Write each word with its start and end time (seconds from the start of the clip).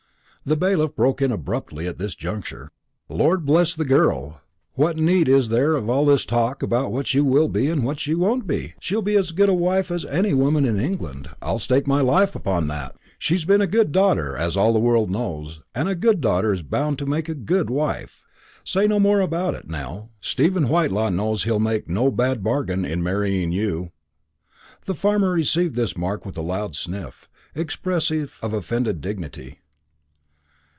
The 0.43 0.57
bailiff 0.57 0.95
broke 0.95 1.21
in 1.21 1.31
abruptly 1.31 1.85
at 1.85 1.99
this 1.99 2.15
juncture. 2.15 2.71
"Lord 3.09 3.45
bless 3.45 3.75
the 3.75 3.85
girl, 3.85 4.41
what 4.73 4.97
need 4.97 5.29
is 5.29 5.49
there 5.49 5.75
of 5.75 5.87
all 5.87 6.03
this 6.03 6.25
talk 6.25 6.63
about 6.63 6.91
what 6.91 7.05
she 7.05 7.19
will 7.19 7.47
be 7.47 7.69
and 7.69 7.83
what 7.83 7.99
she 7.99 8.15
won't 8.15 8.47
be? 8.47 8.73
She'll 8.79 9.03
be 9.03 9.15
as 9.15 9.33
good 9.33 9.49
a 9.49 9.53
wife 9.53 9.91
as 9.91 10.03
any 10.05 10.33
woman 10.33 10.65
in 10.65 10.79
England, 10.79 11.29
I'll 11.43 11.59
stake 11.59 11.85
my 11.85 12.01
life 12.01 12.33
upon 12.35 12.65
that. 12.69 12.95
She's 13.19 13.45
been 13.45 13.61
a 13.61 13.67
good 13.67 13.91
daughter, 13.91 14.35
as 14.35 14.57
all 14.57 14.73
the 14.73 14.79
world 14.79 15.11
knows, 15.11 15.61
and 15.75 15.87
a 15.87 15.93
good 15.93 16.21
daughter 16.21 16.51
is 16.51 16.63
bound 16.63 16.97
to 16.97 17.05
make 17.05 17.29
a 17.29 17.35
good 17.35 17.69
wife. 17.69 18.23
Say 18.63 18.87
no 18.87 18.99
more 18.99 19.21
about 19.21 19.53
it, 19.53 19.69
Nell. 19.69 20.09
Stephen 20.21 20.67
Whitelaw 20.69 21.09
knows 21.09 21.43
he'll 21.43 21.59
make 21.59 21.87
no 21.87 22.09
bad 22.09 22.43
bargain 22.43 22.83
in 22.83 23.03
marrying 23.03 23.51
you." 23.51 23.91
The 24.85 24.95
farmer 24.95 25.33
received 25.33 25.75
this 25.75 25.95
remark 25.95 26.25
with 26.25 26.35
a 26.35 26.41
loud 26.41 26.75
sniff, 26.75 27.29
expressive 27.53 28.39
of 28.41 28.53
offended 28.55 29.01
dignity. 29.01 29.59